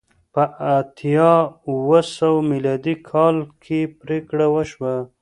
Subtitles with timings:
[0.33, 0.43] په
[0.77, 1.31] اتیا
[1.69, 4.95] اوه سوه میلادي کال کې پرېکړه وشوه